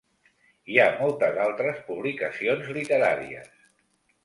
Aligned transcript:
Hi 0.71 0.79
ha 0.83 0.87
moltes 1.01 1.37
altres 1.43 1.85
publicacions 1.91 2.73
literàries. 2.81 3.55